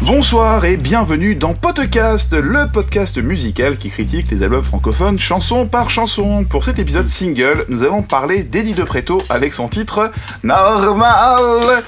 [0.00, 5.90] Bonsoir et bienvenue dans Podcast, le podcast musical qui critique les albums francophones chanson par
[5.90, 6.44] chanson.
[6.44, 10.10] Pour cet épisode single, nous allons parler d'Eddie De Preto avec son titre
[10.42, 11.82] Normal.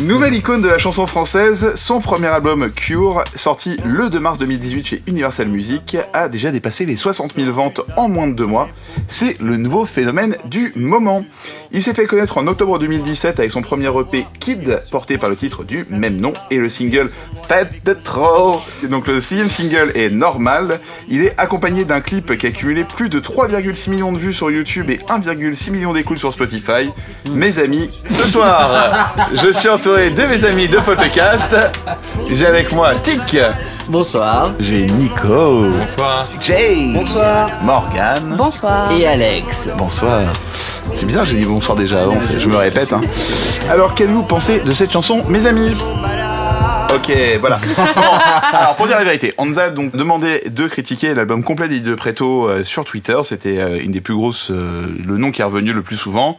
[0.00, 4.86] Nouvelle icône de la chanson française, son premier album Cure, sorti le 2 mars 2018
[4.86, 8.68] chez Universal Music, a déjà dépassé les 60 000 ventes en moins de deux mois.
[9.08, 11.24] C'est le nouveau phénomène du moment.
[11.72, 15.36] Il s'est fait connaître en octobre 2017 avec son premier EP Kid, porté par le
[15.36, 17.10] titre du même nom, et le single
[17.48, 18.60] Fête de trop.
[18.88, 20.80] Donc le sixième single est Normal.
[21.08, 24.50] Il est accompagné d'un clip qui a cumulé plus de 3,6 millions de vues sur
[24.50, 26.90] YouTube et 1,6 million d'écoutes sur Spotify.
[27.30, 31.56] Mes amis, ce soir, je suis entouré de mes amis de podcast.
[32.30, 33.38] J'ai avec moi Tic.
[33.88, 34.50] Bonsoir.
[34.60, 35.62] J'ai Nico.
[35.80, 36.26] Bonsoir.
[36.40, 36.90] Jay.
[36.92, 37.48] Bonsoir.
[37.62, 38.34] Morgan.
[38.36, 38.92] Bonsoir.
[38.92, 39.70] Et Alex.
[39.78, 40.24] Bonsoir.
[40.92, 42.92] C'est bizarre, j'ai dit bonsoir déjà avant, c'est- je me répète.
[42.92, 43.00] hein.
[43.70, 45.74] Alors, qu'avez-vous pensé de cette chanson, mes amis?
[46.94, 47.10] Ok,
[47.40, 47.58] voilà.
[47.76, 47.82] Bon,
[48.58, 51.80] alors, pour dire la vérité, on nous a donc demandé de critiquer l'album complet d'Eddie
[51.82, 53.16] De Preto euh, sur Twitter.
[53.24, 56.36] C'était euh, une des plus grosses, euh, le nom qui est revenu le plus souvent.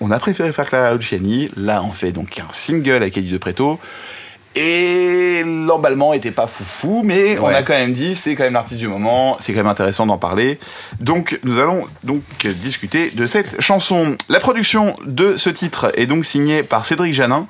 [0.00, 1.48] On a préféré faire Clara Luciani.
[1.56, 3.80] Là, on fait donc un single avec Eddie De Preto.
[4.58, 8.80] Et l'emballement était pas foufou, mais on a quand même dit c'est quand même l'artiste
[8.80, 10.58] du moment, c'est quand même intéressant d'en parler.
[10.98, 12.22] Donc nous allons donc
[12.62, 14.16] discuter de cette chanson.
[14.30, 17.46] La production de ce titre est donc signée par Cédric Janin,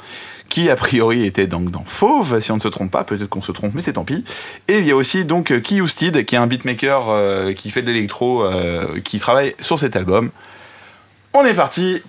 [0.49, 3.43] qui a priori était donc dans Fauve, si on ne se trompe pas, peut-être qu'on
[3.43, 4.25] se trompe, mais c'est tant pis.
[4.67, 7.83] Et il y a aussi donc Key Steed, qui est un beatmaker euh, qui fait
[7.83, 10.31] de l'électro, euh, qui travaille sur cet album.
[11.35, 12.03] On est parti.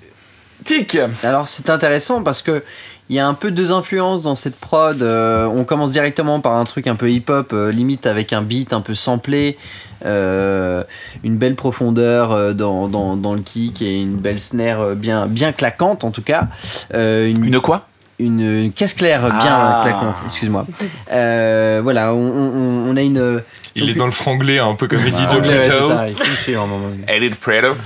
[0.66, 2.64] Tic Alors c'est intéressant parce que
[3.10, 5.02] il y a un peu deux influences dans cette prod.
[5.02, 8.74] Euh, on commence directement par un truc un peu hip-hop, euh, limite avec un beat
[8.74, 9.58] un peu samplé,
[10.06, 10.84] euh,
[11.24, 15.26] une belle profondeur euh, dans, dans, dans le kick et une belle snare euh, bien,
[15.28, 16.48] bien claquante en tout cas.
[16.94, 17.88] Euh, une, Une quoi?
[18.20, 19.82] Une, une caisse claire bien Ah.
[19.86, 20.66] claquante, excuse-moi.
[21.12, 23.42] Euh, voilà, on, on, on a une...
[23.76, 26.16] Il donc, est dans le franglais, un peu comme Eddie de anglais, ouais,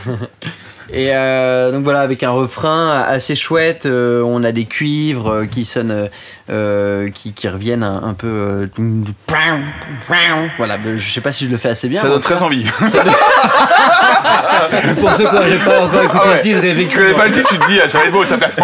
[0.93, 5.45] Et euh, donc voilà, avec un refrain assez chouette, euh, on a des cuivres euh,
[5.45, 6.09] qui sonnent,
[6.49, 8.27] euh, qui, qui reviennent un, un peu.
[8.27, 8.67] euh,
[10.57, 12.01] voilà, je sais pas si je le fais assez bien.
[12.01, 12.65] Ça donne très envie.
[14.99, 16.35] Pour ceux qui n'ont pas encore écouté Ah ouais.
[16.35, 18.25] le titre, Tu connais pas le titre, tu te dis, ah, ça va être beau,
[18.25, 18.61] ça fait.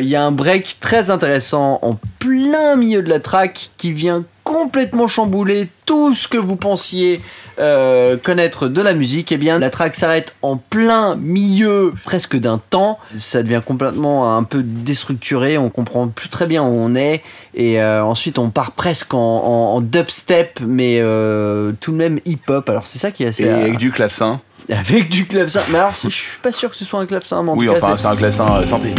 [0.00, 4.24] Il y a un break très intéressant en plein milieu de la track qui vient
[4.44, 7.20] complètement chambouler tout ce que vous pensiez
[7.58, 9.32] euh, connaître de la musique.
[9.32, 12.98] Et bien, la track s'arrête en plein milieu presque d'un temps.
[13.16, 15.56] Ça devient complètement un peu déstructuré.
[15.58, 17.22] On comprend plus très bien où on est.
[17.54, 22.20] Et euh, ensuite, on part presque en, en- en dubstep, mais euh, tout de même
[22.26, 22.68] hip-hop.
[22.68, 23.44] Alors, c'est ça qui est assez.
[23.44, 24.40] Et euh, avec du clavecin.
[24.70, 25.62] avec du clavecin.
[25.72, 27.42] Mais alors, je suis pas sûr que ce soit un clavecin.
[27.42, 28.94] Mais en Oui, tout cas, enfin, c'est- un clavecin euh, synthé.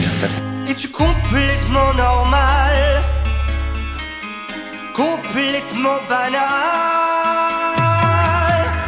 [0.67, 2.71] Es-tu complètement normal?
[4.95, 6.39] Complètement banal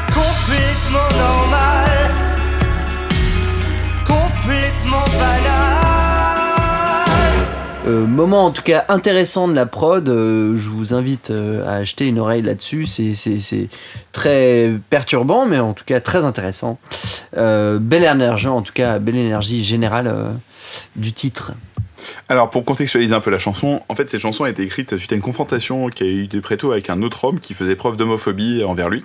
[0.07, 1.89] Complètement normal
[4.05, 5.43] Complètement banal
[7.87, 11.73] Euh, moment en tout cas intéressant de la prod, euh, je vous invite euh, à
[11.75, 13.69] acheter une oreille là-dessus, c'est,
[14.13, 16.79] très perturbant mais en tout cas très intéressant.
[17.33, 20.13] Belle énergie en tout cas, belle énergie générale
[20.95, 21.51] du titre.
[22.29, 25.11] Alors, pour contextualiser un peu la chanson, en fait, cette chanson a été écrite suite
[25.11, 27.95] à une confrontation qui a eu de Preto avec un autre homme qui faisait preuve
[27.97, 29.03] d'homophobie envers lui.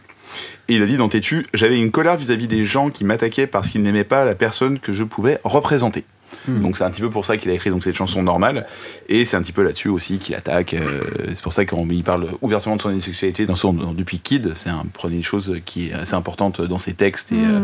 [0.68, 3.68] Et il a dit dans Tétu J'avais une colère vis-à-vis des gens qui m'attaquaient parce
[3.68, 6.04] qu'ils n'aimaient pas la personne que je pouvais représenter.
[6.48, 8.66] Donc c'est un petit peu pour ça qu'il a écrit donc cette chanson normale
[9.10, 10.72] et c'est un petit peu là-dessus aussi qu'il attaque.
[10.72, 14.52] euh, c'est pour ça qu'il parle ouvertement de son homosexualité dans son depuis Kid.
[14.56, 17.60] C'est un une chose qui est assez importante dans ses textes et euh,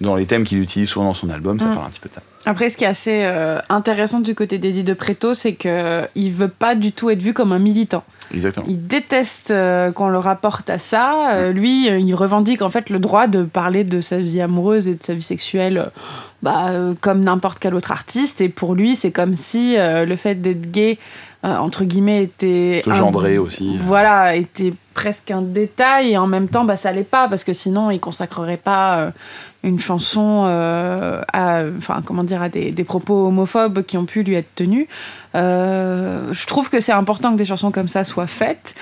[0.00, 1.60] dans les thèmes qu'il utilise souvent dans son album.
[1.60, 1.74] Ça Mm.
[1.74, 2.22] parle un petit peu de ça.
[2.48, 6.48] Après, ce qui est assez euh, intéressant du côté d'Eddie de Preto, c'est qu'il veut
[6.48, 8.04] pas du tout être vu comme un militant.
[8.34, 8.66] Exactement.
[8.68, 11.32] Il déteste euh, qu'on le rapporte à ça.
[11.32, 14.88] Euh, lui, euh, il revendique en fait le droit de parler de sa vie amoureuse
[14.88, 15.90] et de sa vie sexuelle
[16.42, 18.40] bah, comme n'importe quel autre artiste.
[18.40, 20.98] Et pour lui, c'est comme si le fait d'être gay,
[21.44, 22.82] euh, entre guillemets, était.
[22.86, 23.76] Un- gendrer aussi.
[23.78, 27.52] Voilà, était presque un détail et en même temps, bah, ça l'est pas parce que
[27.52, 29.10] sinon, il consacrerait pas euh,
[29.62, 34.24] une chanson euh, à, enfin, comment dire, à des, des propos homophobes qui ont pu
[34.24, 34.88] lui être tenus.
[35.34, 38.74] Je trouve que c'est important que des chansons comme ça soient faites.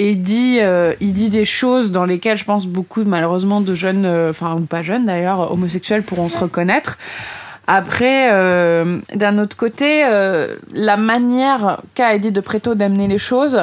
[0.00, 0.58] Et dit,
[1.00, 4.82] il dit des choses dans lesquelles je pense beaucoup, malheureusement, de jeunes, enfin, ou pas
[4.82, 6.98] jeunes d'ailleurs, homosexuels pourront se reconnaître.
[7.70, 13.60] Après, euh, d'un autre côté, euh, la manière qu'a Eddie de Preto d'amener les choses,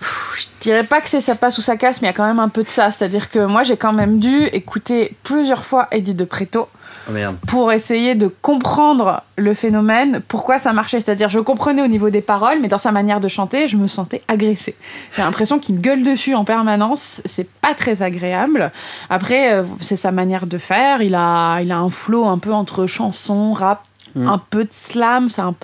[0.00, 2.26] je dirais pas que c'est ça passe ou ça casse, mais il y a quand
[2.26, 2.90] même un peu de ça.
[2.90, 6.68] C'est-à-dire que moi, j'ai quand même dû écouter plusieurs fois Eddie de Preto
[7.10, 7.12] Oh,
[7.46, 11.00] pour essayer de comprendre le phénomène, pourquoi ça marchait.
[11.00, 13.86] C'est-à-dire, je comprenais au niveau des paroles, mais dans sa manière de chanter, je me
[13.86, 14.76] sentais agressée.
[15.16, 17.22] J'ai l'impression qu'il me gueule dessus en permanence.
[17.24, 18.72] C'est pas très agréable.
[19.08, 21.00] Après, euh, c'est sa manière de faire.
[21.00, 23.82] Il a, il a un flow un peu entre chanson, rap,
[24.14, 24.28] Mm.
[24.28, 25.28] un peu de slam.
[25.28, 25.54] C'est un,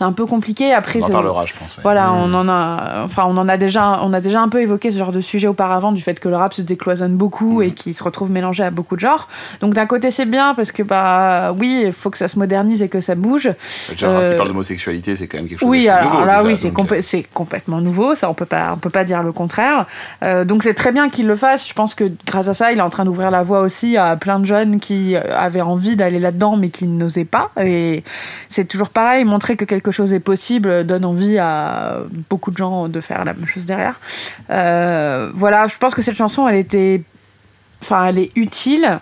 [0.00, 0.72] un peu compliqué.
[0.72, 1.76] Après, On en parlera, je pense.
[1.76, 1.82] ouais.
[1.82, 4.90] voilà, on en a, enfin, on en a déjà, on a déjà un peu évoqué
[4.90, 7.94] ce genre de sujet auparavant, du fait que le rap se décloisonne beaucoup et qu'il
[7.94, 9.28] se retrouve mélangé à beaucoup de genres.
[9.60, 12.82] Donc d'un côté c'est bien parce que bah oui, il faut que ça se modernise
[12.82, 13.50] et que ça bouge.
[13.90, 16.56] Déjà, Euh, parle d'homosexualité, c'est quand même quelque chose Oui, alors nouveau, là déjà, oui,
[16.56, 19.86] c'est euh, c'est complètement nouveau, ça on peut pas, on peut pas dire le contraire.
[20.24, 21.68] Euh, donc c'est très bien qu'il le fasse.
[21.68, 24.16] Je pense que grâce à ça, il est en train d'ouvrir la voie aussi à
[24.16, 27.50] plein de jeunes qui euh, avaient envie d'aller là-dedans mais qui n'osaient pas.
[27.62, 27.99] Et
[28.48, 31.98] c'est toujours pareil, montrer que quelque chose est possible donne envie à
[32.28, 34.00] beaucoup de gens de faire la même chose derrière.
[34.50, 37.02] Euh, voilà, je pense que cette chanson, elle était,
[37.82, 39.00] enfin, elle est utile.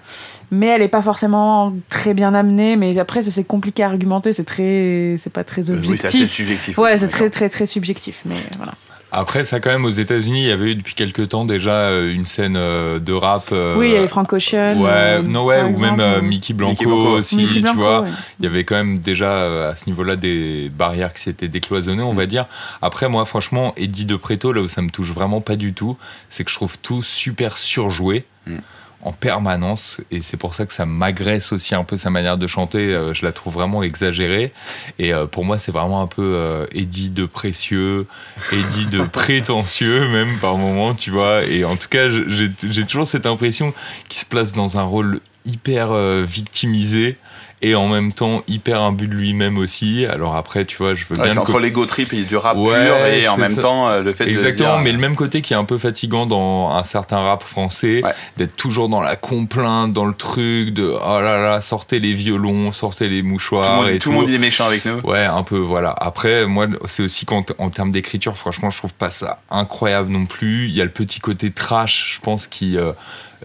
[0.51, 2.77] Mais elle est pas forcément très bien amenée.
[2.77, 4.33] Mais après, ça c'est compliqué à argumenter.
[4.33, 5.91] C'est très, c'est pas très objectif.
[5.91, 6.79] Oui, c'est assez subjectif.
[6.79, 8.73] Ouais, c'est très très très subjectif, mais voilà.
[9.11, 12.13] Après, ça quand même aux États-Unis, il y avait eu depuis quelques temps déjà euh,
[12.13, 13.45] une scène euh, de rap.
[13.53, 14.77] euh, oui, il y avait Frank Ocean.
[14.79, 17.11] Ouais, euh, non, ouais, ou exemple, même euh, Mickey Blanco, Mickey Blanco.
[17.13, 18.01] aussi, Mickey tu Blanco, vois.
[18.03, 18.11] ouais.
[18.39, 22.03] Il y avait quand même déjà euh, à ce niveau-là des barrières qui s'étaient décloisonnées,
[22.03, 22.47] on va dire.
[22.83, 25.97] Après, moi, franchement, Eddie de Preto, là où ça me touche vraiment pas du tout,
[26.29, 28.27] c'est que je trouve tout super surjoué.
[28.47, 28.57] Mm.
[29.01, 32.49] En permanence, et c'est pour ça que ça m'agresse aussi un peu sa manière de
[32.49, 32.93] chanter.
[32.93, 34.53] euh, je la trouve vraiment exagérée.
[34.99, 38.07] Et euh, pour moi, c'est vraiment un peu euh, Eddie de précieux,
[38.51, 41.45] Eddie de prétentieux, même par moment, tu vois.
[41.45, 43.73] Et en tout cas, j'ai toujours cette impression
[44.09, 47.17] qu'il se place dans un rôle hyper euh, victimisé
[47.61, 50.07] et en même temps hyper imbu de lui-même aussi.
[50.07, 52.57] Alors après, tu vois, je veux Ouais, bien c'est entre l'ego trip et du rap
[52.57, 53.63] Ouais, pur et en même ça.
[53.63, 55.79] temps euh, le fait de Exactement, dire, mais le même côté qui est un peu
[55.79, 58.13] fatigant dans un certain rap français, Ouais.
[58.37, 62.71] d'être toujours dans la complainte, dans le truc de oh là là, sortez les violons,
[62.73, 65.01] sortez les mouchoirs tout le monde, et tout le monde il est méchant avec nous.
[65.01, 65.91] Ouais, un peu, voilà.
[65.99, 70.27] Après, moi, c'est aussi qu'en en termes d'écriture, franchement, je trouve pas ça incroyable non
[70.27, 70.67] plus.
[70.69, 72.93] Il y a le petit côté trash, je pense, qui euh,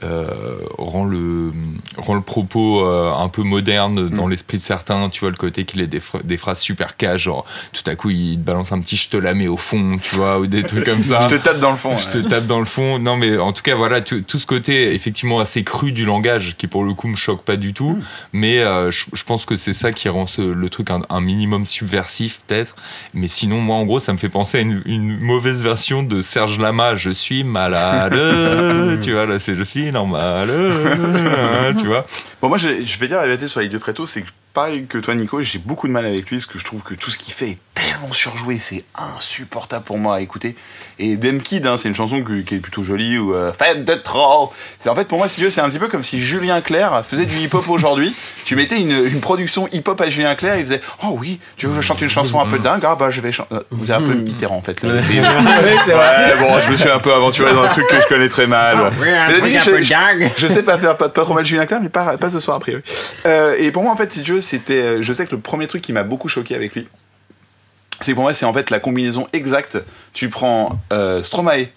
[0.04, 0.28] euh,
[0.78, 1.52] rend, le,
[1.98, 5.10] rend le propos euh, un peu moderne dans l'esprit de certains.
[5.10, 7.96] Tu vois, le côté qu'il ait des, phra- des phrases super cash, genre tout à
[7.96, 10.48] coup, il te balance un petit je te la mets au fond, tu vois, ou
[10.48, 11.22] des trucs comme ça.
[11.30, 11.98] Je te tape dans le fond.
[11.98, 13.00] Je te tape dans le fond.
[13.00, 16.56] Non, mais en tout cas, voilà, tout, tout ce côté effectivement assez cru du langage
[16.58, 17.98] qui, pour le coup, me choque pas du tout.
[18.34, 21.22] Mais euh, je, je pense que c'est ça qui rend ce- le truc un, un
[21.22, 22.76] minimum subversif, peut-être.
[23.14, 26.22] Mais sinon, moi, en gros, ça me fait penser à une, une mauvaise version de
[26.22, 26.96] Serge Lama.
[26.96, 28.14] Je suis malade.
[29.02, 30.50] tu vois, là, c'est je suis normal.
[31.80, 32.04] tu vois.
[32.42, 34.86] Bon, moi, je, je vais dire la vérité sur Eddie de Preto, c'est que pareil
[34.88, 37.10] que toi, Nico, j'ai beaucoup de mal avec lui parce que je trouve que tout
[37.12, 40.56] ce qu'il fait est tellement surjoué, c'est insupportable pour moi à écouter.
[41.00, 43.84] Et même Kid, hein, c'est une chanson que- qui est plutôt jolie ou euh, Faites
[43.84, 44.54] de trop.
[44.80, 47.26] C'est en fait pour moi, si c'est un petit peu comme si Julien Clerc faisait
[47.26, 48.16] du hip-hop aujourd'hui.
[48.46, 51.74] Tu mettais une, une production hip-hop à Julien Clerc, il faisait Oh oui, tu veux
[51.76, 52.84] que je chante une chanson un peu dingue?
[52.86, 53.56] Ah bah je vais chanter.
[53.72, 54.84] Vous avez un peu Mitterrand en fait.
[54.84, 54.96] Là.
[54.96, 58.46] Ouais, bon, je me suis un peu aventuré dans un truc que je connais très
[58.48, 58.78] mal.
[59.28, 59.84] Mais d'habitude, je-
[60.36, 62.40] je- je sais pas faire pas, pas trop mal Julien Clerc, mais pas, pas ce
[62.40, 62.84] soir a priori.
[63.26, 64.82] Euh, et pour moi, en fait, si tu veux, c'était.
[64.82, 66.88] euh, Je sais que le premier truc qui m'a beaucoup choqué avec lui,
[68.00, 69.78] c'est que pour moi, c'est en fait la combinaison exacte.
[70.14, 71.68] Tu prends euh, Stromae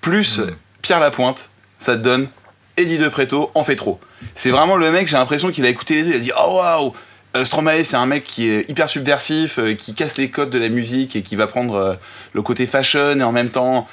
[0.00, 0.40] plus
[0.82, 2.28] Pierre Lapointe, ça te donne
[2.76, 4.00] Eddie De Preto en fait trop.
[4.34, 6.56] C'est vraiment le mec, j'ai l'impression qu'il a écouté les deux, il a dit Oh
[6.56, 6.92] waouh
[7.36, 10.68] euh, Stromae, c'est un mec qui est hyper subversif, qui casse les codes de la
[10.68, 11.98] musique et qui va prendre
[12.32, 13.86] le côté fashion et en même temps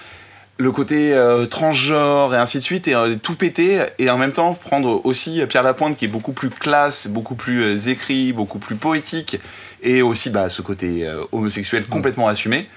[0.58, 4.32] le côté euh, transgenre et ainsi de suite et euh, tout péter et en même
[4.32, 8.60] temps prendre aussi Pierre Lapointe qui est beaucoup plus classe, beaucoup plus euh, écrit, beaucoup
[8.60, 9.40] plus poétique
[9.84, 12.68] et aussi bah, ce côté euh, homosexuel complètement assumé.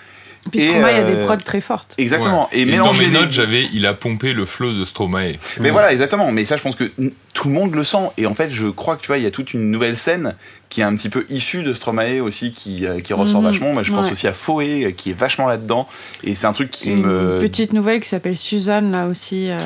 [0.51, 1.95] Puis Et, Stromae, il y a des euh, prods très fortes.
[1.99, 2.49] Exactement.
[2.53, 2.61] Ouais.
[2.61, 5.33] Et, dans mélanger mes les- notes, j'avais il a pompé le flow de Stromae.
[5.61, 6.33] Mais voilà, exactement.
[6.33, 6.91] Mais ça, je pense que
[7.35, 8.11] tout le monde le sent.
[8.17, 10.35] Et en fait, je crois que tu vois, il y a toute une nouvelle scène
[10.71, 13.47] qui est un petit peu issue de Stromae aussi, qui, euh, qui ressort Mhm.
[13.49, 13.73] vachement.
[13.75, 14.13] Moi, je pense Ouais.
[14.13, 15.87] aussi à Foé, euh, qui est vachement là-dedans.
[16.25, 17.39] Et c'est un truc qui Une me.
[17.39, 19.49] petite nouvelle qui s'appelle Suzanne, là aussi.
[19.51, 19.57] euh,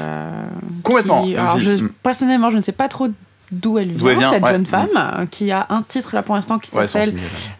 [0.83, 1.91] Complètement, qui- alors, je- Mm.
[2.03, 3.09] personnellement, je ne sais pas trop
[3.55, 4.51] d'où elle vient, cette ouais.
[4.51, 4.67] jeune Mm.
[4.67, 7.15] femme, euh, qui a un titre là pour l'instant qui s'appelle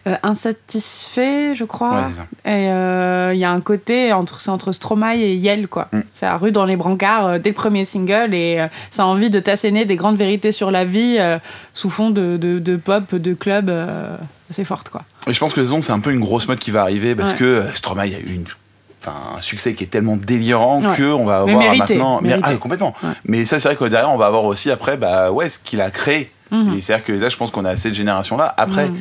[0.07, 2.05] euh, Insatisfait, je crois.
[2.45, 5.87] Et euh, il y a un côté entre c'est entre Stromae et Yel quoi.
[5.91, 5.99] Mm.
[6.13, 9.39] C'est la rue dans les brancards dès le premier single et ça a envie de
[9.39, 11.17] t'asséner des grandes vérités sur la vie
[11.73, 13.71] sous fond de, de, de pop, de club
[14.49, 15.03] assez forte quoi.
[15.27, 17.37] Et je pense que c'est un peu une grosse mode qui va arriver parce Ouais.
[17.37, 18.45] que Stromae a eu une.
[19.07, 20.95] Un succès qui est tellement délirant Ouais.
[20.95, 22.49] que on va avoir mérité, maintenant mais- mérité.
[22.53, 23.09] ah, complètement Ouais.
[23.25, 25.81] mais ça c'est vrai que derrière on va avoir aussi après bah ouais ce qu'il
[25.81, 26.73] a créé Mhm.
[26.75, 28.99] et c'est à dire que là je pense qu'on a cette génération là après Mhm.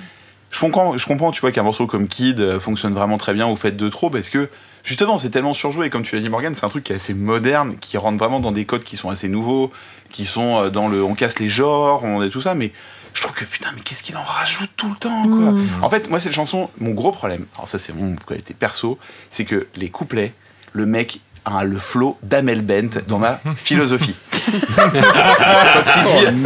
[0.51, 3.47] je comprends, je comprends, tu vois, qu'un morceau comme Kid euh, fonctionne vraiment très bien
[3.49, 4.49] ou Faites de trop parce que
[4.85, 5.91] justement c'est tellement surjoué.
[5.91, 8.39] Comme tu l'as dit, Morgan, c'est un truc qui est assez moderne, qui rentre vraiment
[8.39, 9.73] dans des codes qui sont assez nouveaux,
[10.11, 11.03] qui sont euh, dans le.
[11.03, 12.71] On casse les genres, on est tout ça, mais
[13.15, 15.53] je trouve que putain, mais qu'est-ce qu'il en rajoute tout le temps, quoi.
[15.53, 15.69] Mm.
[15.83, 18.99] En fait, moi, cette chanson, mon gros problème, alors ça, c'est mon qualité perso,
[19.31, 20.33] c'est que les couplets,
[20.73, 24.17] le mec a le flow d'Amel Bent dans ma philosophie.
[24.61, 26.45] Quand il dit,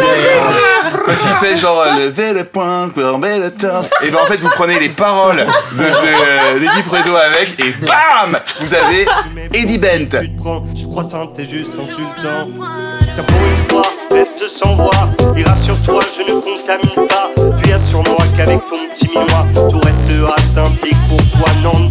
[1.04, 4.36] quand il fait genre euh, lever le poing, courber le torse, et ben en fait
[4.36, 9.06] vous prenez les paroles de euh, d'Eddie Preto avec et bam vous avez
[9.54, 10.20] Eddie Bent.
[10.20, 12.48] Tu te prends, je crois ça, t'es juste insultant.
[13.14, 14.90] Tiens, pour une fois, reste sans voix.
[15.36, 17.30] Et rassure-toi, je ne contamine pas.
[17.62, 21.50] Puis assure-moi qu'avec ton petit minois, tout restera simple et courtois.
[21.62, 21.90] Non,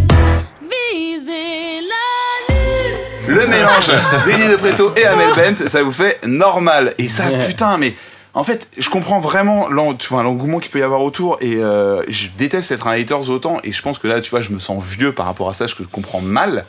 [3.38, 3.91] Le mélange
[4.25, 6.96] d'Eddie de Preto et Amel Bent, ça vous fait normal.
[6.98, 7.94] Et ça, putain, mais
[8.34, 11.38] en fait, je comprends vraiment l'engouement qu'il peut y avoir autour.
[11.41, 13.60] Et euh, je déteste être un haters autant.
[13.63, 15.67] Et je pense que là, tu vois, je me sens vieux par rapport à ça,
[15.67, 16.63] je comprends mal.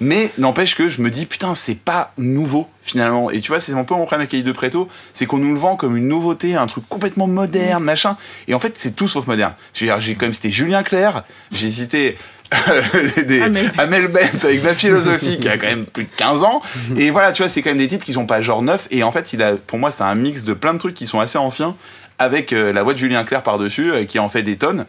[0.00, 3.30] Mais n'empêche que je me dis, putain, c'est pas nouveau finalement.
[3.30, 5.52] Et tu vois, c'est un peu mon problème avec Eddie de Preto, c'est qu'on nous
[5.52, 8.16] le vend comme une nouveauté, un truc complètement moderne, machin.
[8.48, 9.52] Et en fait, c'est tout sauf moderne.
[9.74, 12.16] Je veux dire, J'ai quand même cité Julien Clerc, j'ai cité
[13.26, 13.72] des, Amel.
[13.78, 16.60] Amel Bent avec ma philosophie qui a quand même plus de 15 ans.
[16.96, 18.88] Et voilà, tu vois, c'est quand même des titres qui sont pas genre neufs.
[18.90, 21.06] Et en fait, il a, pour moi, c'est un mix de plein de trucs qui
[21.06, 21.76] sont assez anciens
[22.18, 24.86] avec euh, la voix de Julien Clerc par-dessus euh, qui en fait des tonnes.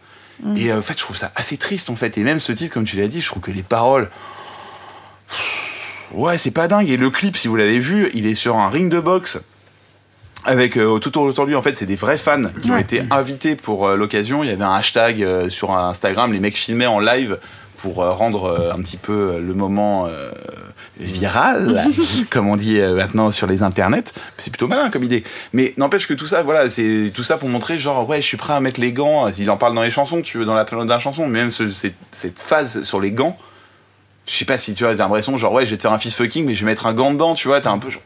[0.56, 2.18] Et euh, en fait, je trouve ça assez triste en fait.
[2.18, 4.10] Et même ce titre, comme tu l'as dit, je trouve que les paroles.
[6.14, 6.90] Ouais, c'est pas dingue.
[6.90, 9.40] Et le clip, si vous l'avez vu, il est sur un ring de boxe.
[10.44, 12.82] Avec euh, tout autour de lui, en fait, c'est des vrais fans qui ont Ouais.
[12.82, 14.44] été invités pour euh, l'occasion.
[14.44, 17.38] Il y avait un hashtag euh, sur Instagram, les mecs filmaient en live
[17.78, 20.08] pour rendre un petit peu le moment
[21.00, 21.88] viral,
[22.30, 24.04] comme on dit maintenant sur les internets.
[24.38, 25.24] C'est plutôt malin comme idée.
[25.54, 28.38] Mais n'empêche que tout ça, voilà, c'est tout ça pour montrer genre ouais, je suis
[28.38, 29.28] prêt à mettre les gants.
[29.30, 31.50] Il en parle dans les chansons, tu veux dans la dans la chanson, mais même
[31.50, 33.36] ce- cette, cette phase sur les gants.
[34.32, 36.00] Je sais pas si tu vois, t'as l'impression genre ouais, je vais te faire un
[36.00, 38.02] fist fucking, mais je vais mettre un gant dedans, tu vois, t'as un peu genre.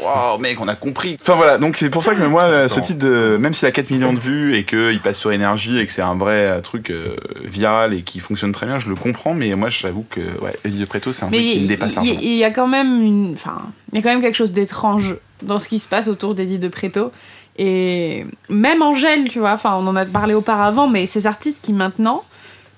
[0.00, 1.16] Waouh, mec, on a compris.
[1.20, 3.72] Enfin voilà, donc c'est pour ça que moi, euh, ce titre, de, même s'il a
[3.72, 6.60] 4 millions de vues et qu'il passe sur énergie et que c'est un vrai euh,
[6.60, 10.20] truc euh, viral et qui fonctionne très bien, je le comprends, mais moi j'avoue que
[10.20, 12.20] ouais, Eddie de Preto, c'est un Mais truc qui me il dépasse largement.
[12.22, 13.58] il y a quand même une, enfin,
[13.90, 16.60] il y a quand même quelque chose d'étrange dans ce qui se passe autour d'Eddie
[16.60, 17.10] de Preto.
[17.58, 21.72] Et même Angèle, tu vois, enfin, on en a parlé auparavant, mais ces artistes qui
[21.72, 22.22] maintenant,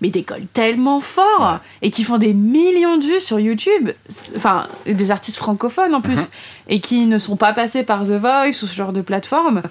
[0.01, 3.91] mais décollent tellement fort et qui font des millions de vues sur YouTube,
[4.37, 6.31] enfin, des artistes francophones en plus,
[6.69, 9.63] et qui ne sont pas passés par The Voice ou ce genre de plateforme.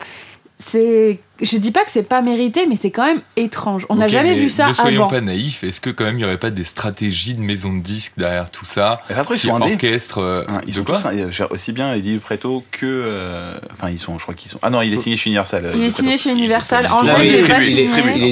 [0.58, 3.86] C'est, je dis pas que c'est pas mérité, mais c'est quand même étrange.
[3.90, 5.10] On n'a jamais mais vu ça Ne soyons avant.
[5.10, 5.64] pas naïfs.
[5.64, 8.50] Est-ce que quand même il n'y aurait pas des stratégies de maison de disques derrière
[8.50, 9.74] tout ça Et après, ils sont indés.
[9.74, 12.86] orchestrent euh, Hein, ils de sont quoi tous dire, aussi bien Eddie Preto que.
[12.86, 14.60] euh, Enfin, ils sont, je crois qu'ils sont.
[14.62, 15.64] Ah non, il est signé chez Universal.
[15.76, 15.96] Il est Preto.
[16.02, 16.88] signé chez Universal.
[16.92, 17.60] Angèle, il est il est pas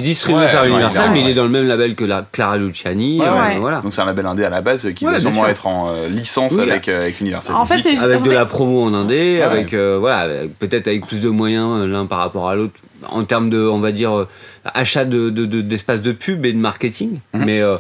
[0.02, 2.58] distribué, par ouais, Universal, ouais, mais il est dans le même label que la Clara
[2.58, 3.20] Luciani.
[3.20, 3.60] Ouais, euh, ouais.
[3.60, 3.82] voilà.
[3.82, 5.50] Donc c'est un label indé à la base qui Ouais, bien sûrement sûr.
[5.50, 7.56] être en euh, licence avec, avec Universal.
[7.56, 10.28] En fait, Avec de la promo en indé, avec voilà,
[10.60, 12.74] peut-être avec plus de moyens l'un par rapport à l'autre
[13.08, 14.28] en termes de, on va dire, euh,
[14.74, 17.20] achat de de- de- d'espace de, pub et de marketing.
[17.34, 17.46] Mhm.
[17.46, 17.78] Mais euh,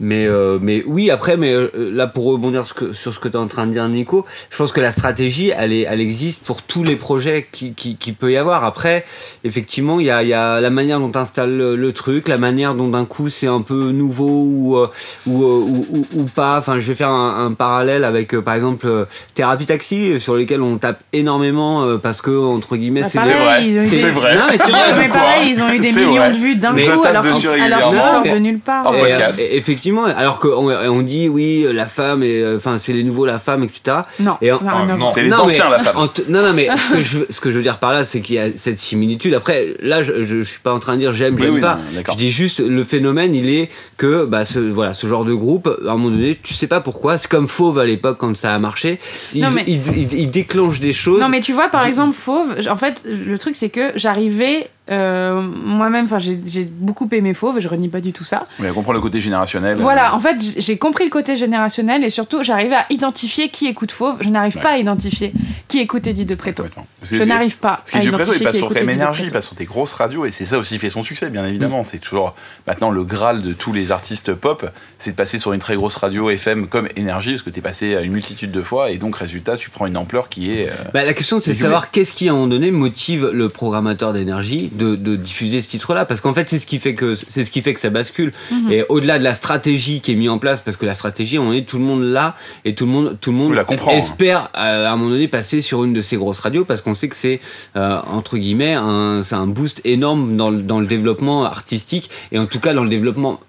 [0.00, 3.28] mais euh, mais oui, après, mais euh, là pour rebondir ce que- sur ce que
[3.28, 6.00] tu es en train de dire, Nico, je pense que la stratégie, elle est, elle
[6.00, 8.64] existe pour tous les projets qui qui, qui peut y avoir.
[8.64, 9.04] Après,
[9.44, 12.28] effectivement, il y a il y a la manière dont tu installes le, le truc,
[12.28, 14.88] la manière dont d'un coup c'est un peu nouveau ou euh,
[15.26, 16.58] ou, euh, ou, ou, ou pas.
[16.58, 20.62] Enfin, je vais faire un, un parallèle avec, euh, par exemple, Thérapie Taxi, sur lesquels
[20.62, 24.36] on tape énormément euh, parce que, entre guillemets, Bah, c'est vrai, c'est vrai.
[24.36, 26.56] Non, mais c'est vrai, mais Quoi pareil, ils ont eu des C'est millions de vues
[26.56, 28.92] d'un coup alors qu'ils sortent de nulle part.
[28.92, 33.26] Euh, effectivement, alors qu'on on dit oui, la femme, et, euh, enfin, c'est les nouveaux
[33.26, 33.98] la femme, etc.
[34.20, 35.10] Non, Et en- non, non.
[35.10, 35.96] C'est les Non, anciens, mais la femme.
[35.96, 37.92] en t- non, non, mais ce que, je, veux- ce que je veux dire par
[37.92, 39.34] là, c'est qu'il y a cette similitude.
[39.34, 41.76] Après, là, je, je, je suis pas en train de dire j'aime, j'aime oui, pas.
[41.94, 45.34] non, je dis juste le phénomène, il est que bah, ce, voilà, ce genre de
[45.34, 47.18] groupe, à un moment donné, tu sais pas pourquoi.
[47.18, 48.98] C'est comme Fauve à l'époque quand ça a marché.
[49.34, 51.20] Mais- ils- ils déclenchent des choses.
[51.20, 54.68] Non, mais tu vois, par Du- exemple, Fauve, en fait, le truc, c'est que j'arrivais
[54.90, 58.44] euh, moi-même, enfin, j'ai beaucoup aimé Fauve, et je renie pas du tout ça.
[58.58, 59.78] Mais on comprend le côté générationnel.
[59.78, 63.92] Voilà, en fait, j'ai compris le côté générationnel et surtout, j'arrivais à identifier qui écoute
[63.92, 64.16] Fauve.
[64.20, 64.62] Je n'arrive Ouais.
[64.62, 65.32] pas à identifier
[65.68, 66.34] qui écoute Eddie de.
[66.34, 66.86] Complètement.
[67.02, 69.46] Je n'arrive pas Parce que à du Preto, il passe sur de énergie, il passe
[69.46, 71.84] sur des grosses radios, et c'est ça aussi qui fait son succès, bien évidemment.
[71.84, 72.34] C'est toujours
[72.66, 75.96] maintenant le graal de tous les artistes pop, c'est de passer sur une très grosse
[75.96, 79.16] radio FM comme énergie, parce que t'es passé à une multitude de fois, et donc
[79.16, 80.68] résultat, tu prends une ampleur qui est.
[80.68, 83.48] euh, Bah, la question, c'est de savoir qu'est-ce qui, à un moment donné, motive le
[83.48, 86.04] programmateur d'énergie de, de diffuser ce titre-là.
[86.04, 88.32] Parce qu'en fait, c'est ce qui fait que, c'est ce qui fait que ça bascule.
[88.50, 88.72] Mhm.
[88.72, 91.52] Et au-delà de la stratégie qui est mise en place, parce que la stratégie, on
[91.52, 93.92] est tout le monde là, et tout le monde, tout le monde On la comprend,
[93.92, 93.96] hein.
[93.96, 96.91] espère, euh, à un moment donné, passer sur une de ces grosses radios, parce qu'on
[96.94, 97.40] sait que c'est,
[97.76, 102.84] euh, entre guillemets, un, boost énorme dans le, développement artistique, et en tout cas dans
[102.84, 103.40] le développement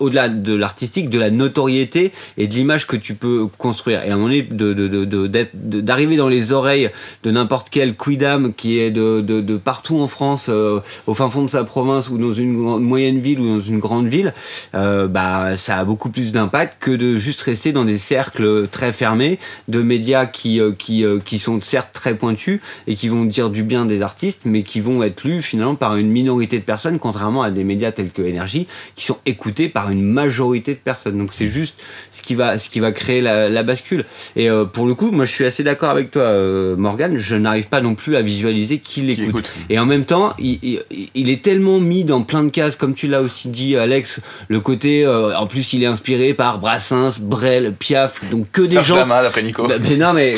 [0.00, 4.02] au-delà de l'artistique, de la notoriété et de l'image que tu peux construire.
[4.02, 6.90] Et à un moment donné, d'arriver dans les oreilles
[7.22, 11.30] de n'importe quel quidam qui est de, de, de partout en France, euh, au fin
[11.30, 14.34] fond de sa province ou dans une moyenne ville ou dans une grande ville,
[14.74, 18.92] euh, bah, ça a beaucoup plus d'impact que de juste rester dans des cercles très
[18.92, 23.24] fermés de médias qui, euh, qui, euh, qui sont certes très pointus et qui vont
[23.24, 26.64] dire du bien des artistes, mais qui vont être lus finalement par une minorité de
[26.64, 30.78] personnes, contrairement à des médias tels que Énergie, qui sont écoutés par une majorité de
[30.78, 31.18] personnes.
[31.18, 31.74] Donc c'est juste
[32.12, 34.04] ce qui va, ce qui va créer la, la bascule.
[34.36, 37.16] Et euh, pour le coup, moi je suis assez d'accord avec toi, euh, Morgan.
[37.18, 39.28] Je n'arrive pas non plus à visualiser qui l'écoute.
[39.28, 39.52] écoute.
[39.70, 40.80] Et en même temps, il, il-
[41.14, 44.60] il est tellement mis dans plein de cases, comme tu l'as aussi dit, Alex, le
[44.60, 48.86] côté, euh, en plus, il est inspiré par Brassens, Brel, Piaf, donc que des Serge
[48.88, 48.96] gens.
[48.96, 49.66] Lama, d'après Nico.
[49.66, 50.34] Bah, mais non, mais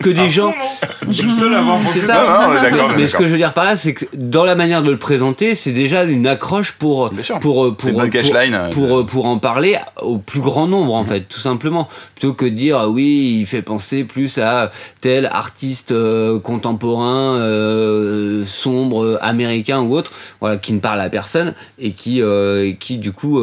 [0.00, 0.54] que des gens.
[1.08, 2.24] Je suis le seul à avoir ça.
[2.46, 3.94] non, on est d'accord, on est Mais ce que je veux dire par là, c'est
[3.94, 7.10] que dans la manière de le présenter, c'est déjà une accroche pour
[7.40, 7.90] pour euh, pour
[8.70, 12.34] pour, euh, pour, pour en parler au plus grand nombre en fait, tout simplement, plutôt
[12.34, 18.44] que de dire ah oui, il fait penser plus à tel artiste euh, contemporain euh,
[18.44, 22.98] sombre euh, américain ou autre, voilà, qui ne parle à personne et qui euh, qui
[22.98, 23.40] du coup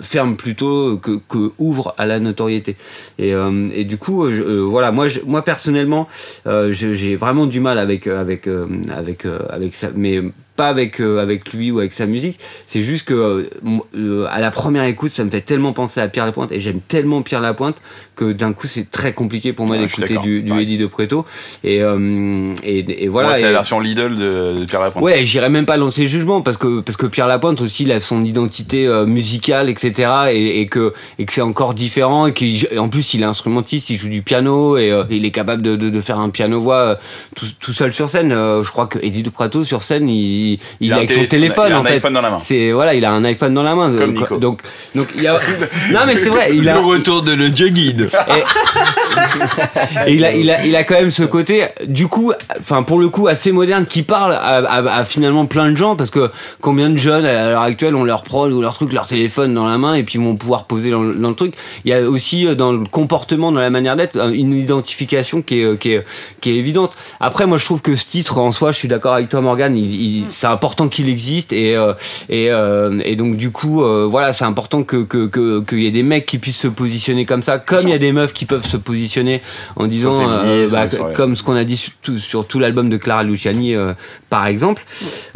[0.00, 2.76] ferme plutôt que, que ouvre à la notoriété.
[3.18, 6.08] Et, euh, et du coup, je- euh, voilà, moi, je- moi personnellement,
[6.46, 10.20] euh, j'ai vraiment du mal avec avec euh, avec euh, avec ça, mais
[10.58, 12.38] pas avec euh, avec lui ou avec sa musique.
[12.66, 13.50] C'est juste que euh,
[13.96, 16.80] euh, à la première écoute, ça me fait tellement penser à Pierre Lapointe et j'aime
[16.80, 17.76] tellement Pierre Lapointe
[18.16, 20.64] que d'un coup, c'est très compliqué pour moi Ouais, d'écouter du, du Ouais.
[20.64, 21.24] Eddie de Preto.
[21.62, 23.28] Et euh, et, et voilà.
[23.28, 25.04] Moi, c'est la version Lidl de, de Pierre Lapointe.
[25.04, 27.92] Ouais, j'irais même pas lancer le jugement parce que parce que Pierre Lapointe aussi il
[27.92, 32.34] a son identité euh, musicale etc et, et que et que c'est encore différent et
[32.34, 35.76] qu'en plus il est instrumentiste, il joue du piano et euh, il est capable de,
[35.76, 36.98] de, de faire un piano voix
[37.36, 38.32] tout, tout seul sur scène.
[38.32, 40.98] Euh, je crois que Eddie de Prato sur scène il il, Il est a un
[40.98, 41.94] avec son téléphone- il a un en fait.
[41.94, 42.38] iPhone dans la main.
[42.40, 43.90] C'est voilà, il a un iPhone dans la main.
[43.96, 44.36] Comme donc Nico.
[44.38, 44.60] donc
[44.94, 45.32] donc il y a
[45.92, 48.08] non mais c'est vrai, il a Le retour de l'audio guide.
[50.06, 52.98] et il a, il a, il a quand même ce côté, du coup, enfin pour
[52.98, 56.30] le coup assez moderne, qui parle à, à- à finalement plein de gens, parce que
[56.60, 59.66] combien de jeunes à l'heure actuelle ont leur prod ou leur truc, leur téléphone dans
[59.66, 61.54] la main et puis vont pouvoir poser dans, le- dans le truc.
[61.84, 65.42] Il y a aussi euh, dans le comportement, dans la manière d'être, euh, une identification
[65.42, 66.04] qui est, euh, qui est,
[66.40, 66.92] qui est évidente.
[67.20, 69.76] Après, moi je trouve que ce titre en soi, je suis d'accord avec toi Morgan,
[69.76, 71.94] il, il- c'est important qu'il existe et euh,
[72.28, 75.86] et, euh, et donc du coup, euh, voilà, c'est important que que que- qu'il y
[75.86, 78.32] ait des mecs qui puissent se positionner comme ça, comme il y a des meufs
[78.32, 79.42] qui peuvent se positionner
[79.74, 80.12] en disant
[80.72, 83.94] bah, comme ce qu'on a dit sur tout, sur tout l'album de Clara Luciani euh,
[84.30, 84.84] par exemple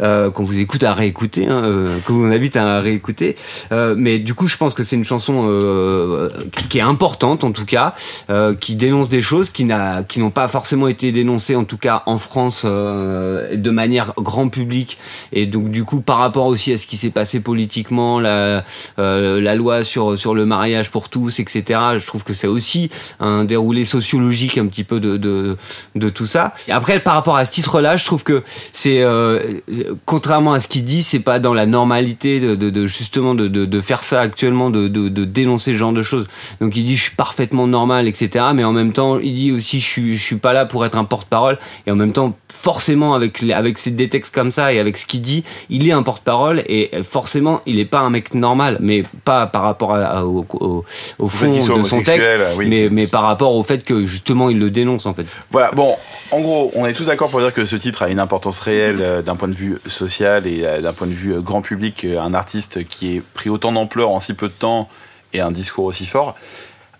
[0.01, 3.35] euh, qu'on vous écoute à réécouter hein, euh, qu'on vous invite à réécouter.
[3.73, 7.43] Euh, mais du coup je pense que c'est une chanson euh, qui- qui est importante
[7.43, 7.93] en tout cas
[8.29, 11.77] euh, qui dénonce des choses qui n'a qui n'ont pas forcément été dénoncées en tout
[11.77, 14.92] cas en France euh, de manière grand public
[15.31, 18.63] et donc du coup par rapport aussi à ce qui s'est passé politiquement la
[18.99, 23.85] euh, loi sur le mariage pour tous etc je trouve que c'est aussi un déroulé
[23.85, 26.53] sociologique un petit peu de tout ça.
[26.67, 29.59] Et après par rapport à ce titre là je trouve que c'est euh,
[30.05, 34.21] contrairement à ce qu'il dit c'est pas dans la normalité de, justement de, faire ça
[34.21, 36.25] actuellement de, dénoncer ce genre de choses.
[36.61, 39.79] Donc il dit je suis parfaitement normal etc mais en même temps il dit aussi
[39.79, 43.41] je je suis pas là pour être un porte-parole et en même temps forcément avec
[43.51, 46.63] avec ces des textes comme ça et avec ce qu'il dit il est un porte-parole
[46.67, 50.45] et forcément il est pas un mec normal mais pas par rapport à, à- au,
[50.53, 50.85] au,
[51.19, 54.49] au fait fond de son texte oui, mais mais par rapport au fait que justement
[54.49, 55.95] il le dénonce en fait Voilà, bon,
[56.31, 58.99] en gros, on est tous d'accord pour dire que ce titre a une importance réelle
[59.01, 62.05] euh, d'un point de vue social et euh, d'un point de vue euh, grand public.
[62.05, 64.87] un artiste qui est pris autant d'ampleur en si peu de temps
[65.33, 66.35] et un discours aussi fort.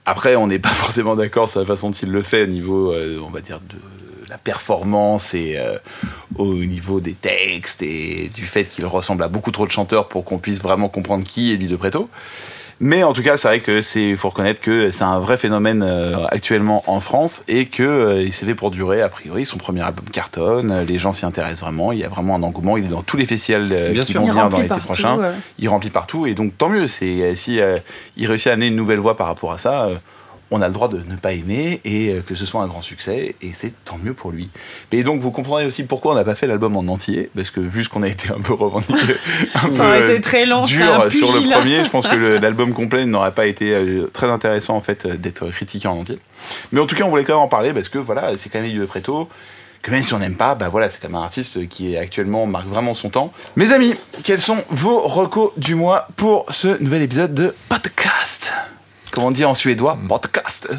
[0.05, 2.93] Après, on n'est pas forcément d'accord sur la façon dont il le fait au niveau,
[3.25, 3.75] on va dire, de
[4.33, 5.77] la performance et euh,
[6.37, 10.25] au niveau des textes et du fait qu'il ressemble à beaucoup trop de chanteurs pour
[10.25, 12.09] qu'on puisse vraiment comprendre qui est de Preto.
[12.79, 15.83] Mais en tout cas, c'est vrai que c'est, faut reconnaître que c'est un vrai phénomène
[15.83, 19.03] euh, actuellement en France et que euh, il s'est fait pour durer.
[19.03, 21.91] A priori, son premier album cartonne, euh, les gens s'y intéressent vraiment.
[21.91, 22.75] Il y a vraiment un engouement.
[22.75, 24.21] Il est dans tous les festivals euh, qui sûr.
[24.21, 25.17] vont venir dans l'été prochain.
[25.17, 25.29] ouais.
[25.59, 26.87] Il remplit partout et donc tant mieux.
[26.87, 27.59] C'est si
[28.17, 29.89] il réussit à amener une nouvelle voix par rapport à ça.
[30.53, 32.81] On a le droit de ne pas aimer et euh, que ce soit un grand
[32.81, 34.49] succès et c'est tant mieux pour lui.
[34.91, 37.59] Mais donc vous comprendrez aussi pourquoi on n'a pas fait l'album en entier parce que
[37.59, 39.15] vu ce qu'on a été un peu revendiqué,
[39.55, 41.83] un Ça peu, euh, été très long, dur sur le premier.
[41.83, 45.87] Je pense que l'album complet n'aurait pas été euh, très intéressant en fait d'être critiqué
[45.87, 46.19] en entier.
[46.71, 48.61] Mais en tout cas, on voulait quand même en parler parce que voilà, c'est quand
[48.61, 49.27] même du Preto.
[49.81, 51.97] Que même si on n'aime pas, bah voilà, c'est quand même un artiste qui est
[51.97, 53.33] actuellement marque vraiment son temps.
[53.57, 58.53] Mes amis, quels sont vos recos du mois pour ce nouvel épisode de podcast?
[59.13, 60.69] Comment on dit en suédois Podcast.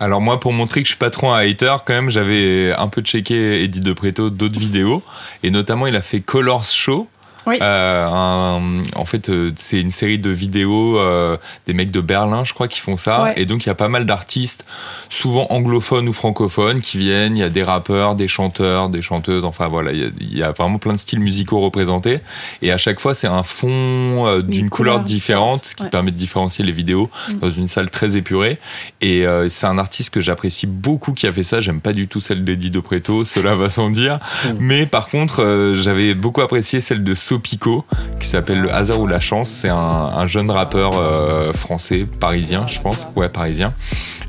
[0.00, 2.88] Alors moi, pour montrer que je suis pas trop un hater, quand même, j'avais un
[2.88, 5.02] peu checké Eddie De Preto d'autres vidéos,
[5.42, 7.08] et notamment il a fait Colors Show
[7.46, 7.58] Oui.
[7.60, 12.44] Euh, un- en fait, euh, c'est une série de vidéos euh, des mecs de Berlin,
[12.44, 13.24] je crois, qui font ça.
[13.24, 13.34] Ouais.
[13.36, 14.64] Et donc, il y a pas mal d'artistes,
[15.10, 17.36] souvent anglophones ou francophones, qui viennent.
[17.36, 19.44] Il y a des rappeurs, des chanteurs, des chanteuses.
[19.44, 22.20] Enfin, voilà, il y a, il y a vraiment plein de styles musicaux représentés.
[22.62, 25.90] Et à chaque fois, c'est un fond euh, d'une couleur, couleur différente, ce qui ouais.
[25.90, 28.58] permet de différencier les vidéos dans une salle très épurée.
[29.00, 31.60] Et c'est un artiste que j'apprécie beaucoup qui a fait ça.
[31.60, 34.18] J'aime pas du tout celle d'Eddie De Preto, cela va sans dire.
[34.58, 37.84] Mais par contre, j'avais beaucoup apprécié celle de Sopico,
[38.20, 39.48] qui s'appelle Le hasard ou la chance.
[39.48, 43.08] C'est un, un jeune rappeur euh, français, parisien, je pense.
[43.16, 43.74] Ouais, parisien.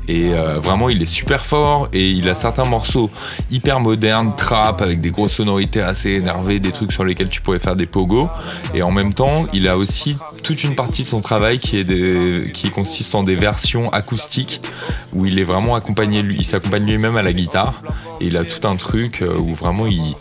[0.08, 3.10] Et euh, vraiment, il est super fort et il a certains morceaux
[3.50, 7.58] hyper modernes, trap, avec des grosses sonorités assez énervées, des trucs sur lesquels tu pourrais
[7.58, 8.28] faire des pogos.
[8.74, 12.52] Et en même temps, il a aussi toute une partie de son travail qui, est
[12.52, 14.60] qui consiste en des versions acoustiques
[15.12, 17.82] où il est vraiment accompagné, il s'accompagne lui-même à la guitare
[18.20, 20.14] et il a tout un truc euh, où vraiment il,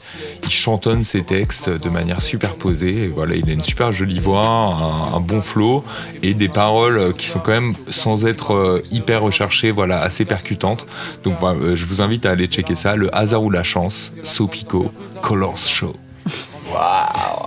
[0.43, 4.45] il chantonne ses textes de manière super Et voilà, il a une super jolie voix,
[4.45, 5.83] un, bon flow
[6.23, 10.25] et des paroles euh, qui sont quand même sans être euh, hyper recherchées, voilà, assez
[10.25, 10.85] percutantes.
[11.23, 12.95] Donc euh, je vous invite à aller checker ça.
[12.95, 15.95] Le hasard ou la chance, Sopico, Colors Show.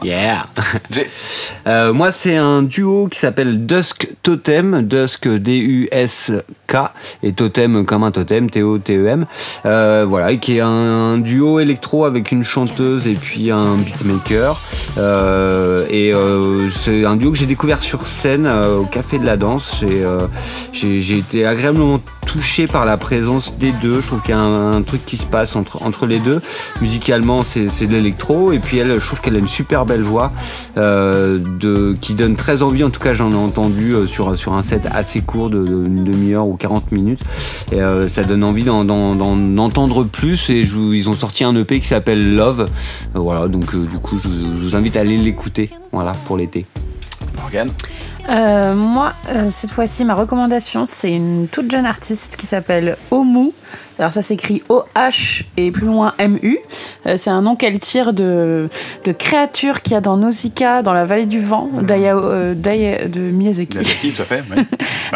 [0.02, 0.46] Yeah.
[0.90, 1.08] Jay.
[1.66, 6.76] Euh, moi, c'est un duo qui s'appelle Dusk Totem, Dusk D-U-S-K
[7.22, 9.26] et Totem comme un totem, T-O-T-E-M.
[9.66, 14.58] Euh, voilà, et qui est un, duo électro avec une chanteuse et puis un beatmaker.
[14.98, 16.12] Euh, et
[16.70, 19.84] c'est un duo que j'ai découvert sur scène au Café de la Danse.
[20.72, 24.00] J'ai été agréablement touché par la présence des deux.
[24.00, 26.40] Je trouve qu'il y a un, un truc qui se passe entre, entre les deux.
[26.80, 28.52] Musicalement, c'est de l'électro.
[28.52, 30.32] Et puis elle, trouve qu'elle a une super belle voix
[30.76, 32.84] euh, de, qui donne très envie.
[32.84, 36.04] En tout cas, j'en ai entendu euh, sur, sur un set assez court de, une
[36.04, 37.20] demi-heure ou 40 minutes.
[37.72, 38.88] Et euh, ça donne envie d'en,
[39.58, 40.50] entendre plus.
[40.50, 42.68] Et ils ont sorti un EP qui s'appelle Love.
[43.14, 45.70] Voilà, donc du coup, je vous, je vous invite à aller l'écouter.
[45.92, 46.66] Voilà, pour l'été.
[47.36, 47.70] Morgane?
[48.28, 53.52] Euh, moi, euh, cette fois-ci, ma recommandation, c'est une toute jeune artiste qui s'appelle Omu.
[53.98, 56.58] Alors ça s'écrit O-H et plus loin M-U.
[57.06, 58.68] Euh, c'est un nom qu'elle tire de,
[59.04, 63.18] de créatures qu'il y a dans Nausicaa, dans la vallée du vent, d'Ayao- d'Aya- de
[63.20, 63.78] Miyazaki.
[63.78, 64.44] Miyazaki, tout à fait.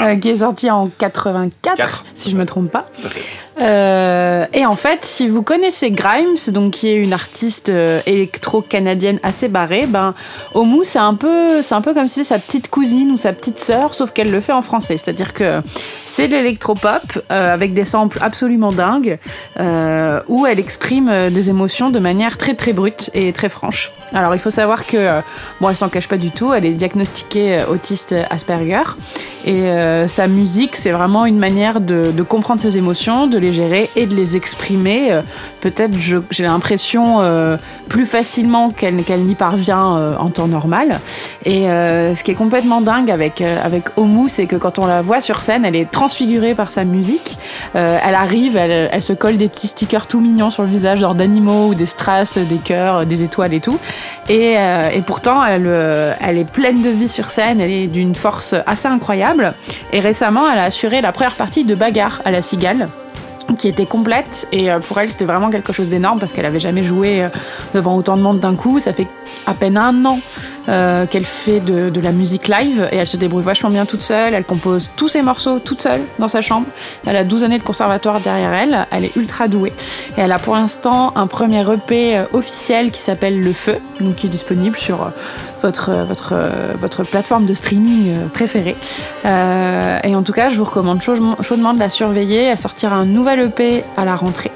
[0.01, 0.19] ouais.
[0.21, 2.05] Qui est sorti en 84, Quatre.
[2.15, 2.87] si je me trompe pas.
[3.01, 3.29] Tout à fait.
[3.61, 9.19] Euh, et en fait, si vous connaissez Grimes, donc qui est une artiste euh, électro-canadienne
[9.23, 10.15] assez barrée, ben
[10.55, 13.59] Omu c'est un peu, un peu comme si c'était sa petite cousine ou sa petite
[13.59, 14.97] sœur, sauf qu'elle le fait en français.
[14.97, 15.61] C'est-à-dire que
[16.07, 19.19] c'est de l'électro-pop euh, avec des samples absolument dingues,
[20.29, 23.93] où elle exprime des émotions de manière très très brute et très franche.
[24.13, 25.21] Alors il faut savoir que,
[25.61, 28.83] bon, elle s'en cache pas du tout, elle est diagnostiquée autiste Asperger.
[29.45, 29.63] Et
[30.07, 34.07] sa musique, c'est vraiment une manière de, de comprendre ses émotions, de les gérer et
[34.07, 35.13] de les exprimer.
[35.13, 35.23] euh,
[35.61, 37.57] Peut-être, j'ai l'impression, euh,
[37.89, 41.01] plus facilement qu'elle qu'elle n'y parvient euh, en temps normal.
[41.45, 45.21] Et ce qui est complètement dingue avec, avec Omu, c'est que quand on la voit
[45.21, 47.37] sur scène, elle est transfigurée par sa musique.
[47.75, 51.17] Elle arrive, elle, elle se colle des petits stickers tout mignons sur le visage, genre
[51.17, 53.79] d'animaux ou des strass, des cœurs, des étoiles et tout.
[54.29, 55.69] Et, et pourtant, elle,
[56.21, 59.55] elle est pleine de vie sur scène, elle est d'une force assez incroyable.
[59.93, 62.87] Et récemment, elle a assuré la première partie de Bagarre à la Cigale
[63.57, 64.47] qui était complète.
[64.53, 67.29] Et euh, pour elle c'était vraiment quelque chose d'énorme parce qu'elle avait jamais joué euh,
[67.75, 68.81] devant autant de monde d'un coup.
[68.81, 69.07] Ça fait
[69.47, 70.21] à peine un an
[70.69, 74.35] euh, qu'elle fait de, la musique live et elle se débrouille vachement bien toute seule.
[74.35, 76.67] Elle compose tous ses morceaux toute seule dans sa chambre.
[77.07, 78.87] Elle a 12 années de conservatoire derrière elle.
[78.91, 79.73] Elle est ultra douée.
[80.17, 84.27] Et elle a pour l'instant un premier EP officiel qui s'appelle Le Feu donc qui
[84.27, 85.13] est disponible sur
[85.63, 86.35] votre, votre,
[86.79, 88.77] votre plateforme de streaming euh, préférée.
[89.25, 92.45] Euh, et en tout cas, je vous recommande chaudement, de la surveiller.
[92.45, 94.51] Elle sortira un nouvel EP à la rentrée.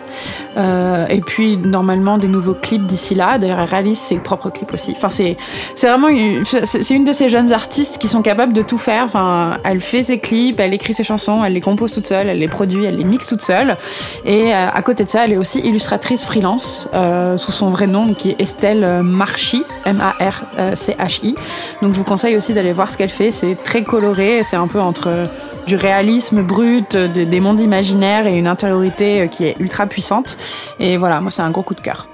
[0.57, 3.39] Euh, et puis, normalement, des nouveaux clips d'ici là.
[3.39, 4.95] D'ailleurs, elle réalise ses propres clips aussi.
[4.97, 5.37] Enfin, c'est,
[5.83, 6.43] vraiment une,
[6.91, 9.05] une de ces jeunes artistes qui sont capables de tout faire.
[9.05, 12.39] Enfin, elle fait ses clips, elle écrit ses chansons, elle les compose toute seule, elle
[12.39, 13.77] les produit, elle les mixe toute seule.
[14.25, 16.89] Et à côté de ça, elle est aussi illustratrice freelance
[17.37, 19.63] sous son vrai nom, qui est Estelle Marchi,
[21.83, 23.31] Donc je vous conseille aussi d'aller voir ce qu'elle fait.
[23.31, 25.25] C'est très coloré, c'est un peu entre
[25.67, 30.37] du réalisme brut, de- des mondes imaginaires et une intériorité euh, qui est ultra puissante.
[30.81, 32.07] Et voilà, moi c'est un gros coup de cœur.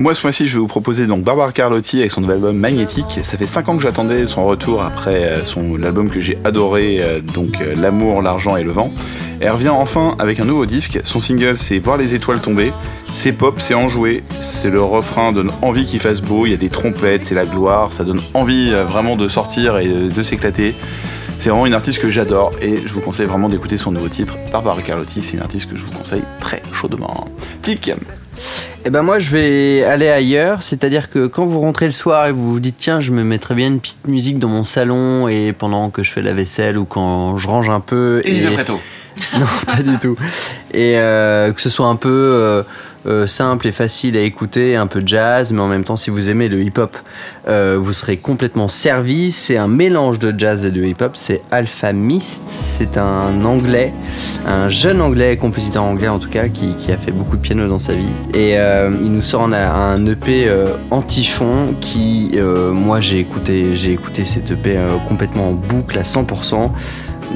[0.00, 3.20] Moi, ce mois-ci, je vais vous proposer donc Barbara Carlotti avec son nouvel album Magnétique.
[3.22, 7.02] Ça fait 5 ans que j'attendais son retour après euh, son l'album que j'ai adoré,
[7.02, 8.94] euh, donc euh, L'amour, l'argent et le vent.
[9.40, 11.00] Elle revient enfin avec un nouveau disque.
[11.04, 12.72] Son single, c'est Voir les étoiles tomber.
[13.12, 14.22] C'est pop, c'est enjoué.
[14.40, 16.46] C'est le refrain donne envie qu'il fasse beau.
[16.46, 17.92] Il y a des trompettes, c'est la gloire.
[17.92, 20.74] Ça donne envie vraiment de sortir et de s'éclater.
[21.38, 24.36] C'est vraiment une artiste que j'adore et je vous conseille vraiment d'écouter son nouveau titre.
[24.50, 27.28] Barbara Carlotti, c'est une artiste que je vous conseille très chaudement.
[27.60, 27.92] Tic
[28.84, 32.32] Eh ben moi je vais aller ailleurs, c'est-à-dire que quand vous rentrez le soir et
[32.32, 35.52] vous vous dites tiens je me mettrais bien une petite musique dans mon salon et
[35.52, 38.54] pendant que je fais la vaisselle ou quand je range un peu Eddie et de
[38.54, 38.80] Preto.
[39.38, 40.16] non pas du tout
[40.72, 42.62] et euh, que ce soit un peu euh,
[43.06, 46.28] euh, simple et facile à écouter, un peu jazz, mais en même temps si vous
[46.30, 46.96] aimez le hip-hop,
[47.48, 49.32] euh, vous serez complètement servi.
[49.32, 51.12] C'est un mélange de jazz et de hip-hop.
[51.14, 53.92] C'est Alpha Mist, c'est un anglais,
[54.46, 57.68] un jeune anglais, compositeur anglais en tout cas, qui, qui a fait beaucoup de piano
[57.68, 58.04] dans sa vie.
[58.34, 60.50] Et euh, il nous sort un, EP
[60.90, 62.32] anti-fond qui,
[62.72, 64.76] moi j'ai écouté, j'ai écouté cet EP
[65.08, 66.70] complètement en boucle à 100%.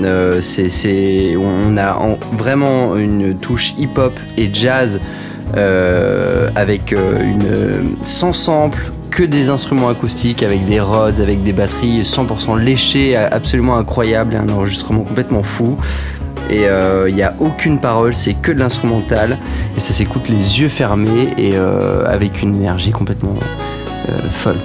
[0.03, 5.00] Euh, c'est, on a en- vraiment une touche hip-hop et jazz
[5.54, 12.02] avec euh, une sans sample que des instruments acoustiques avec des rods avec des batteries
[12.02, 15.76] 100% léchées absolument incroyable et un enregistrement complètement fou
[16.50, 16.64] et
[17.09, 19.38] il n'y a aucune parole c'est que de l'instrumental
[19.76, 23.35] et ça s'écoute les yeux fermés et euh, avec une énergie complètement
[24.09, 24.59] euh, folle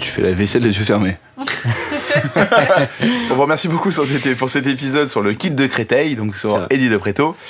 [0.00, 1.16] Tu fais la vaisselle les yeux fermés.
[3.30, 6.34] On vous remercie beaucoup sur cet- pour cet épisode sur le kit de Créteil, donc
[6.34, 6.66] sur.
[6.70, 7.36] Eddie de Preto.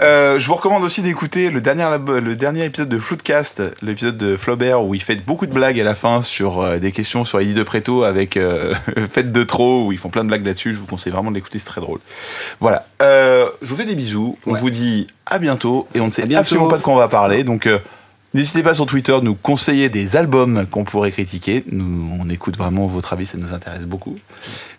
[0.00, 4.16] Euh, je vous recommande aussi d'écouter le dernier, lab- le dernier épisode de Floodcast, l'épisode
[4.16, 7.24] de Flaubert, où il fait beaucoup de blagues à la fin sur euh, des questions
[7.24, 8.74] sur Eddie de Preto avec euh,
[9.10, 10.74] Fête de trop, où ils font plein de blagues là-dessus.
[10.74, 11.98] Je vous conseille vraiment de l'écouter, c'est très drôle.
[12.60, 12.86] Voilà.
[13.02, 14.38] Euh, je vous fais des bisous.
[14.46, 14.60] On Ouais.
[14.60, 17.44] vous dit à bientôt et on ne sait absolument pas de quoi on va parler.
[17.44, 17.68] Donc.
[18.34, 21.64] N'hésitez pas sur Twitter de nous conseiller des albums qu'on pourrait critiquer.
[21.72, 24.16] Nous, on écoute vraiment votre avis, ça nous intéresse beaucoup.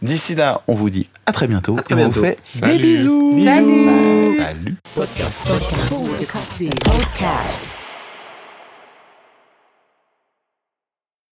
[0.04, 2.38] D'ici là, on vous dit à très bientôt À très et on vous fait des
[2.44, 2.78] Salut.
[2.80, 3.44] bisous.
[3.44, 4.76] Salut Salut.
[6.86, 7.70] Podcast.